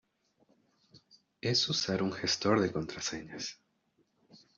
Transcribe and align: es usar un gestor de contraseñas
es 1.41 1.69
usar 1.69 2.01
un 2.01 2.11
gestor 2.11 2.59
de 2.59 2.71
contraseñas 2.71 3.59